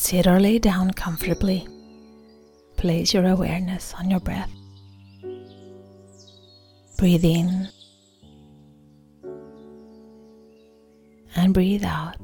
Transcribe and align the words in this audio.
Sit 0.00 0.26
or 0.26 0.40
lay 0.40 0.58
down 0.58 0.92
comfortably. 0.92 1.68
Place 2.78 3.12
your 3.12 3.28
awareness 3.28 3.92
on 3.98 4.10
your 4.10 4.18
breath. 4.18 4.50
Breathe 6.96 7.22
in 7.22 7.68
and 11.36 11.52
breathe 11.52 11.84
out. 11.84 12.16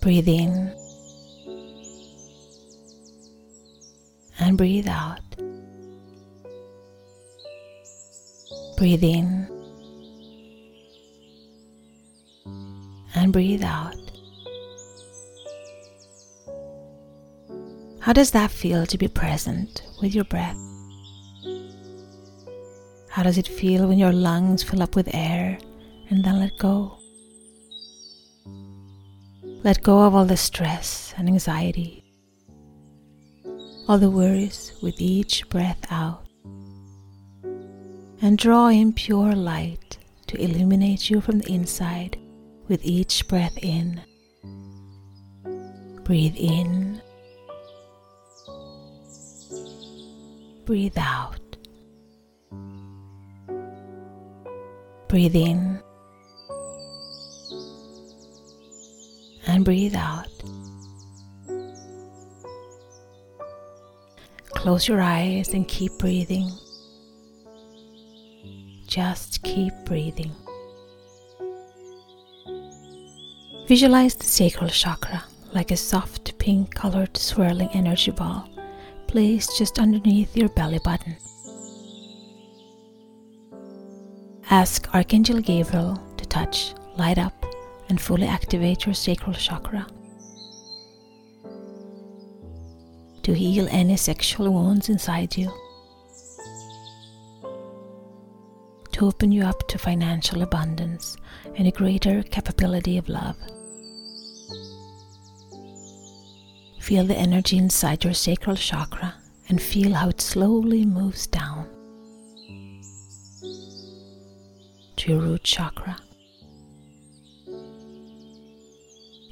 Breathe 0.00 0.26
in 0.26 0.74
and 4.40 4.56
breathe 4.56 4.88
out. 4.88 5.20
Breathe 8.78 9.04
in 9.04 9.46
and 13.14 13.32
breathe 13.32 13.62
out. 13.62 14.03
How 18.04 18.12
does 18.12 18.32
that 18.32 18.50
feel 18.50 18.84
to 18.84 18.98
be 18.98 19.08
present 19.08 19.82
with 20.02 20.14
your 20.14 20.24
breath? 20.24 20.58
How 23.08 23.22
does 23.22 23.38
it 23.38 23.48
feel 23.48 23.88
when 23.88 23.98
your 23.98 24.12
lungs 24.12 24.62
fill 24.62 24.82
up 24.82 24.94
with 24.94 25.14
air 25.14 25.56
and 26.10 26.22
then 26.22 26.38
let 26.38 26.58
go? 26.58 26.98
Let 29.62 29.82
go 29.82 30.02
of 30.02 30.14
all 30.14 30.26
the 30.26 30.36
stress 30.36 31.14
and 31.16 31.28
anxiety, 31.28 32.04
all 33.88 33.96
the 33.96 34.10
worries 34.10 34.74
with 34.82 35.00
each 35.00 35.48
breath 35.48 35.90
out, 35.90 36.26
and 38.20 38.36
draw 38.36 38.68
in 38.68 38.92
pure 38.92 39.34
light 39.34 39.96
to 40.26 40.36
illuminate 40.36 41.08
you 41.08 41.22
from 41.22 41.38
the 41.38 41.50
inside 41.50 42.18
with 42.68 42.84
each 42.84 43.26
breath 43.28 43.56
in. 43.62 44.02
Breathe 46.04 46.36
in 46.36 46.93
Breathe 50.64 50.96
out. 50.96 51.38
Breathe 55.08 55.36
in 55.36 55.80
and 59.46 59.64
breathe 59.64 59.94
out. 59.94 60.26
Close 64.54 64.88
your 64.88 65.02
eyes 65.02 65.50
and 65.50 65.68
keep 65.68 65.92
breathing. 65.98 66.50
Just 68.86 69.42
keep 69.42 69.74
breathing. 69.84 70.32
Visualize 73.68 74.14
the 74.14 74.24
sacral 74.24 74.70
chakra 74.70 75.24
like 75.52 75.70
a 75.70 75.76
soft 75.76 76.38
pink 76.38 76.74
colored 76.74 77.14
swirling 77.16 77.68
energy 77.74 78.10
ball 78.10 78.48
placed 79.14 79.56
just 79.56 79.78
underneath 79.78 80.36
your 80.36 80.48
belly 80.48 80.80
button. 80.82 81.16
Ask 84.50 84.92
Archangel 84.92 85.40
Gabriel 85.40 86.02
to 86.16 86.26
touch, 86.26 86.74
light 86.96 87.16
up, 87.16 87.46
and 87.88 88.00
fully 88.00 88.26
activate 88.26 88.86
your 88.86 88.94
sacral 88.96 89.32
chakra. 89.32 89.86
To 93.22 93.32
heal 93.32 93.68
any 93.70 93.96
sexual 93.96 94.52
wounds 94.52 94.88
inside 94.88 95.36
you. 95.36 95.48
To 98.94 99.06
open 99.06 99.30
you 99.30 99.44
up 99.44 99.68
to 99.68 99.78
financial 99.78 100.42
abundance 100.42 101.16
and 101.54 101.68
a 101.68 101.70
greater 101.70 102.24
capability 102.24 102.98
of 102.98 103.08
love. 103.08 103.36
Feel 106.84 107.04
the 107.04 107.16
energy 107.16 107.56
inside 107.56 108.04
your 108.04 108.12
sacral 108.12 108.56
chakra 108.56 109.14
and 109.48 109.62
feel 109.62 109.94
how 109.94 110.10
it 110.10 110.20
slowly 110.20 110.84
moves 110.84 111.26
down 111.26 111.66
to 114.96 115.10
your 115.10 115.20
root 115.22 115.42
chakra. 115.42 115.96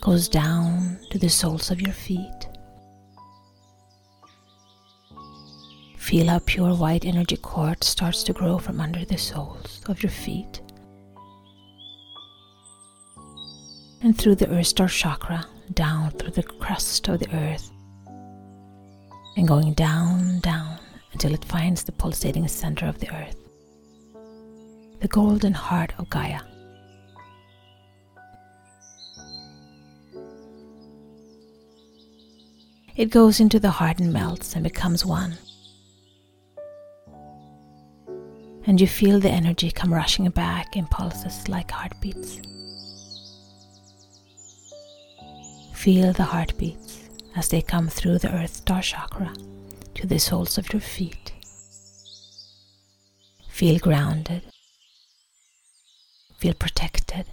Goes 0.00 0.30
down 0.30 0.98
to 1.10 1.18
the 1.18 1.28
soles 1.28 1.70
of 1.70 1.82
your 1.82 1.92
feet. 1.92 2.48
Feel 5.98 6.28
how 6.28 6.38
pure 6.46 6.74
white 6.74 7.04
energy 7.04 7.36
cord 7.36 7.84
starts 7.84 8.22
to 8.22 8.32
grow 8.32 8.56
from 8.56 8.80
under 8.80 9.04
the 9.04 9.18
soles 9.18 9.82
of 9.88 10.02
your 10.02 10.10
feet. 10.10 10.62
And 14.00 14.16
through 14.16 14.36
the 14.36 14.48
earth 14.48 14.68
star 14.68 14.88
chakra 14.88 15.46
down 15.72 16.10
through 16.12 16.30
the 16.30 16.42
crust 16.42 17.08
of 17.08 17.18
the 17.18 17.34
earth 17.34 17.70
and 19.36 19.48
going 19.48 19.72
down, 19.74 20.40
down 20.40 20.78
until 21.12 21.32
it 21.32 21.44
finds 21.44 21.82
the 21.82 21.92
pulsating 21.92 22.46
center 22.48 22.86
of 22.86 22.98
the 22.98 23.12
earth, 23.14 23.36
the 25.00 25.08
golden 25.08 25.52
heart 25.52 25.92
of 25.98 26.08
Gaia. 26.10 26.40
It 32.94 33.10
goes 33.10 33.40
into 33.40 33.58
the 33.58 33.70
heart 33.70 34.00
and 34.00 34.12
melts 34.12 34.54
and 34.54 34.62
becomes 34.62 35.04
one. 35.04 35.38
And 38.66 38.80
you 38.80 38.86
feel 38.86 39.18
the 39.18 39.30
energy 39.30 39.70
come 39.70 39.92
rushing 39.92 40.28
back 40.28 40.76
in 40.76 40.86
pulses 40.86 41.48
like 41.48 41.70
heartbeats. 41.70 42.40
Feel 45.82 46.12
the 46.12 46.22
heartbeats 46.22 47.08
as 47.34 47.48
they 47.48 47.60
come 47.60 47.88
through 47.88 48.18
the 48.18 48.32
earth 48.32 48.54
star 48.54 48.82
chakra 48.82 49.34
to 49.96 50.06
the 50.06 50.20
soles 50.20 50.56
of 50.56 50.72
your 50.72 50.78
feet. 50.78 51.32
Feel 53.48 53.80
grounded. 53.80 54.42
Feel 56.38 56.54
protected. 56.54 57.26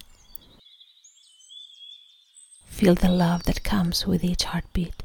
Feel 2.65 2.95
the 2.95 3.11
love 3.11 3.43
that 3.43 3.63
comes 3.63 4.07
with 4.07 4.23
each 4.23 4.45
heartbeat. 4.45 5.03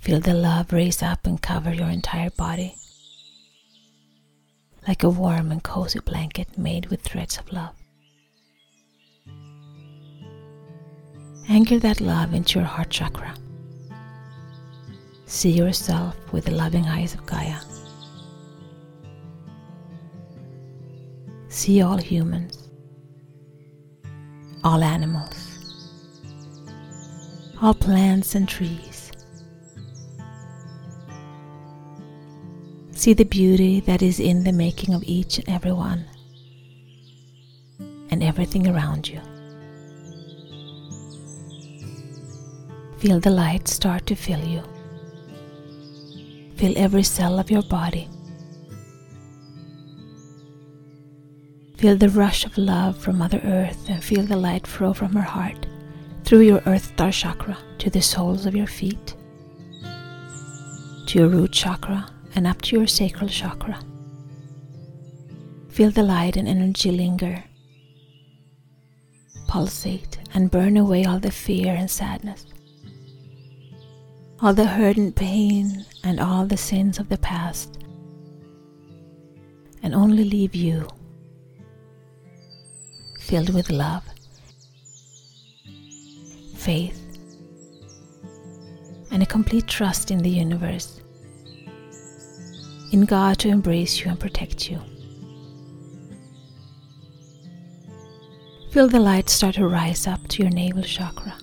Feel 0.00 0.20
the 0.20 0.34
love 0.34 0.70
raise 0.70 1.02
up 1.02 1.26
and 1.26 1.40
cover 1.40 1.72
your 1.72 1.88
entire 1.88 2.28
body 2.28 2.74
like 4.86 5.02
a 5.02 5.08
warm 5.08 5.50
and 5.50 5.62
cozy 5.62 6.00
blanket 6.00 6.58
made 6.58 6.90
with 6.90 7.00
threads 7.00 7.38
of 7.38 7.50
love. 7.50 7.81
Anchor 11.48 11.78
that 11.80 12.00
love 12.00 12.34
into 12.34 12.60
your 12.60 12.68
heart 12.68 12.90
chakra. 12.90 13.34
See 15.26 15.50
yourself 15.50 16.16
with 16.32 16.44
the 16.44 16.52
loving 16.52 16.86
eyes 16.86 17.14
of 17.14 17.26
Gaia. 17.26 17.58
See 21.48 21.82
all 21.82 21.96
humans, 21.96 22.68
all 24.62 24.82
animals, 24.82 25.48
all 27.60 27.74
plants 27.74 28.34
and 28.34 28.48
trees. 28.48 29.10
See 32.92 33.14
the 33.14 33.24
beauty 33.24 33.80
that 33.80 34.00
is 34.00 34.20
in 34.20 34.44
the 34.44 34.52
making 34.52 34.94
of 34.94 35.02
each 35.04 35.38
and 35.38 35.48
every 35.48 35.72
one 35.72 36.04
and 38.10 38.22
everything 38.22 38.68
around 38.68 39.08
you. 39.08 39.20
Feel 43.02 43.18
the 43.18 43.30
light 43.30 43.66
start 43.66 44.06
to 44.06 44.14
fill 44.14 44.44
you. 44.44 44.62
Feel 46.54 46.72
every 46.78 47.02
cell 47.02 47.40
of 47.40 47.50
your 47.50 47.64
body. 47.64 48.08
Feel 51.78 51.96
the 51.96 52.10
rush 52.10 52.46
of 52.46 52.56
love 52.56 52.96
from 52.96 53.18
Mother 53.18 53.40
Earth 53.42 53.88
and 53.88 54.04
feel 54.04 54.22
the 54.22 54.36
light 54.36 54.68
flow 54.68 54.92
from 54.92 55.14
her 55.14 55.28
heart 55.36 55.66
through 56.22 56.42
your 56.42 56.62
Earth 56.64 56.92
Star 56.94 57.10
chakra 57.10 57.58
to 57.78 57.90
the 57.90 58.00
soles 58.00 58.46
of 58.46 58.54
your 58.54 58.68
feet, 58.68 59.16
to 61.08 61.18
your 61.18 61.28
root 61.28 61.50
chakra 61.50 62.08
and 62.36 62.46
up 62.46 62.62
to 62.62 62.76
your 62.76 62.86
sacral 62.86 63.28
chakra. 63.28 63.80
Feel 65.70 65.90
the 65.90 66.04
light 66.04 66.36
and 66.36 66.46
energy 66.46 66.92
linger, 66.92 67.42
pulsate, 69.48 70.20
and 70.34 70.52
burn 70.52 70.76
away 70.76 71.04
all 71.04 71.18
the 71.18 71.32
fear 71.32 71.74
and 71.74 71.90
sadness 71.90 72.51
all 74.42 74.52
the 74.52 74.66
hurt 74.66 74.96
and 74.96 75.14
pain 75.14 75.86
and 76.02 76.18
all 76.18 76.44
the 76.44 76.56
sins 76.56 76.98
of 76.98 77.08
the 77.08 77.18
past, 77.18 77.78
and 79.84 79.94
only 79.94 80.24
leave 80.24 80.52
you 80.52 80.88
filled 83.20 83.54
with 83.54 83.70
love, 83.70 84.02
faith, 86.56 86.98
and 89.12 89.22
a 89.22 89.26
complete 89.26 89.68
trust 89.68 90.10
in 90.10 90.18
the 90.18 90.30
universe, 90.30 91.00
in 92.90 93.04
God 93.04 93.38
to 93.38 93.48
embrace 93.48 94.00
you 94.00 94.10
and 94.10 94.18
protect 94.18 94.68
you. 94.68 94.80
Feel 98.72 98.88
the 98.88 98.98
light 98.98 99.30
start 99.30 99.54
to 99.54 99.68
rise 99.68 100.08
up 100.08 100.26
to 100.28 100.42
your 100.42 100.50
navel 100.50 100.82
chakra, 100.82 101.34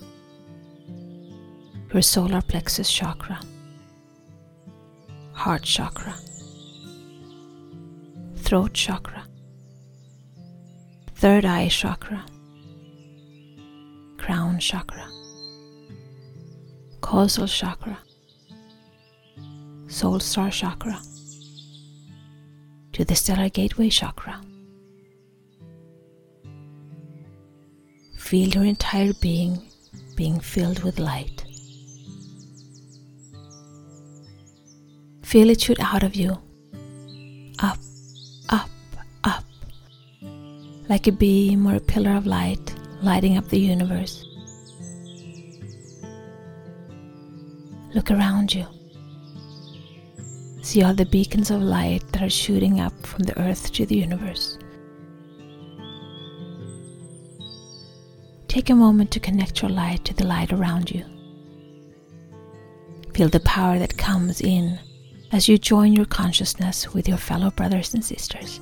your 1.92 2.02
solar 2.02 2.40
plexus 2.40 2.90
chakra, 2.90 3.40
heart 5.32 5.62
chakra, 5.62 6.14
throat 8.36 8.72
chakra, 8.72 9.24
third 11.16 11.44
eye 11.44 11.68
chakra, 11.68 12.24
crown 14.18 14.58
chakra, 14.60 15.04
causal 17.00 17.48
chakra, 17.48 17.98
soul 19.88 20.20
star 20.20 20.50
chakra, 20.50 20.96
to 22.92 23.04
the 23.04 23.16
stellar 23.16 23.48
gateway 23.48 23.88
chakra. 23.88 24.40
Feel 28.16 28.48
your 28.50 28.64
entire 28.64 29.12
being 29.20 29.60
being 30.14 30.38
filled 30.38 30.84
with 30.84 31.00
light. 31.00 31.39
Feel 35.30 35.50
it 35.50 35.60
shoot 35.60 35.78
out 35.78 36.02
of 36.02 36.16
you, 36.16 36.36
up, 37.60 37.78
up, 38.48 38.68
up, 39.22 39.44
like 40.88 41.06
a 41.06 41.12
beam 41.12 41.68
or 41.68 41.76
a 41.76 41.80
pillar 41.80 42.16
of 42.16 42.26
light 42.26 42.74
lighting 43.00 43.36
up 43.36 43.46
the 43.46 43.60
universe. 43.60 44.26
Look 47.94 48.10
around 48.10 48.52
you. 48.52 48.66
See 50.62 50.82
all 50.82 50.94
the 50.94 51.06
beacons 51.06 51.52
of 51.52 51.62
light 51.62 52.02
that 52.10 52.22
are 52.22 52.28
shooting 52.28 52.80
up 52.80 53.06
from 53.06 53.22
the 53.22 53.38
earth 53.40 53.72
to 53.74 53.86
the 53.86 53.98
universe. 53.98 54.58
Take 58.48 58.68
a 58.68 58.74
moment 58.74 59.12
to 59.12 59.20
connect 59.20 59.62
your 59.62 59.70
light 59.70 60.04
to 60.06 60.14
the 60.14 60.26
light 60.26 60.52
around 60.52 60.90
you. 60.90 61.04
Feel 63.14 63.28
the 63.28 63.38
power 63.38 63.78
that 63.78 63.96
comes 63.96 64.40
in 64.40 64.76
as 65.32 65.48
you 65.48 65.58
join 65.58 65.92
your 65.92 66.06
consciousness 66.06 66.92
with 66.92 67.08
your 67.08 67.18
fellow 67.18 67.50
brothers 67.50 67.94
and 67.94 68.04
sisters. 68.04 68.60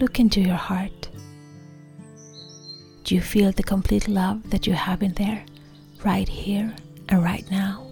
Look 0.00 0.20
into 0.20 0.40
your 0.40 0.56
heart. 0.56 1.08
Do 3.04 3.14
you 3.14 3.20
feel 3.20 3.52
the 3.52 3.62
complete 3.62 4.08
love 4.08 4.50
that 4.50 4.66
you 4.66 4.72
have 4.74 5.02
in 5.02 5.12
there, 5.14 5.44
right 6.04 6.28
here 6.28 6.74
and 7.08 7.22
right 7.22 7.48
now? 7.50 7.86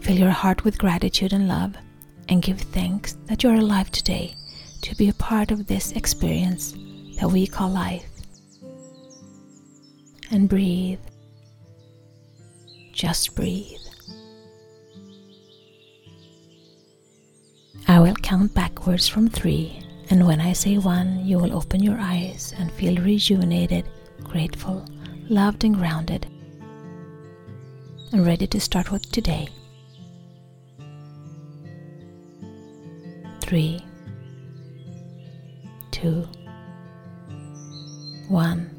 Fill 0.00 0.16
your 0.16 0.30
heart 0.30 0.64
with 0.64 0.78
gratitude 0.78 1.32
and 1.32 1.48
love 1.48 1.76
and 2.28 2.42
give 2.42 2.60
thanks 2.60 3.16
that 3.26 3.42
you 3.42 3.50
are 3.50 3.56
alive 3.56 3.90
today 3.90 4.34
to 4.82 4.94
be 4.96 5.08
a 5.08 5.14
part 5.14 5.50
of 5.50 5.66
this 5.66 5.92
experience 5.92 6.72
that 7.18 7.30
we 7.30 7.46
call 7.46 7.70
life. 7.70 8.08
And 10.30 10.48
breathe. 10.48 10.98
Just 12.96 13.34
breathe. 13.34 13.76
I 17.86 18.00
will 18.00 18.14
count 18.14 18.54
backwards 18.54 19.06
from 19.06 19.28
three, 19.28 19.82
and 20.08 20.26
when 20.26 20.40
I 20.40 20.54
say 20.54 20.78
one, 20.78 21.20
you 21.26 21.38
will 21.38 21.54
open 21.54 21.82
your 21.82 21.98
eyes 22.00 22.54
and 22.56 22.72
feel 22.72 22.96
rejuvenated, 22.96 23.84
grateful, 24.24 24.82
loved, 25.28 25.62
and 25.64 25.74
grounded, 25.74 26.26
and 28.12 28.24
ready 28.24 28.46
to 28.46 28.58
start 28.58 28.90
with 28.90 29.12
today. 29.12 29.48
Three 33.42 33.84
two, 35.90 36.26
one. 38.28 38.70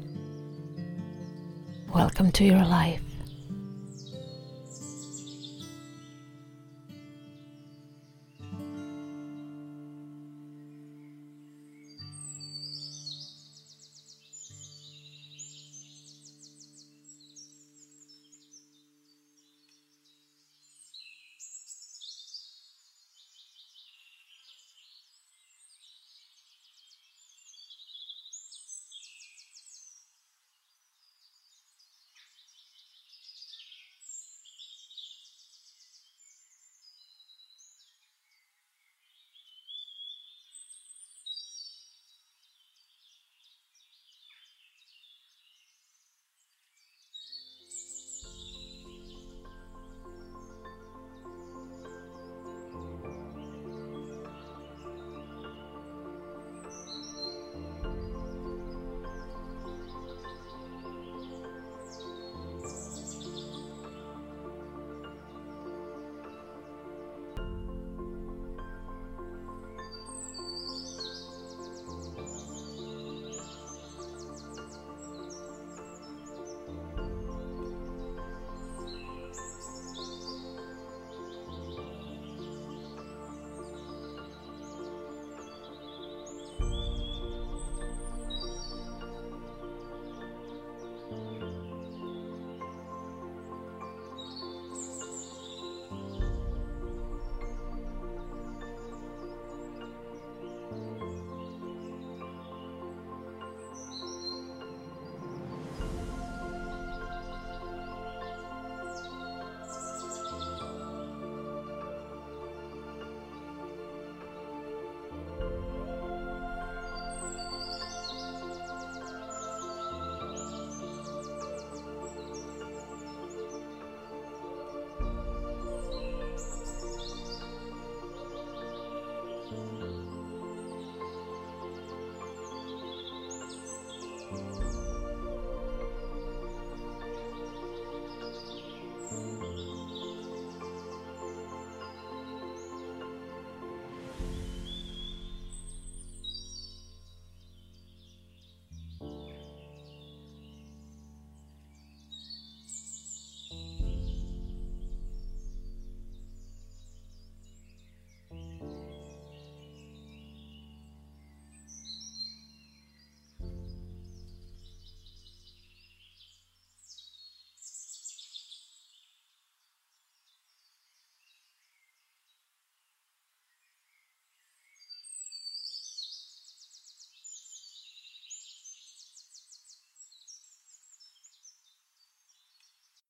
Welcome 1.94 2.32
to 2.32 2.44
your 2.44 2.64
life. 2.64 3.07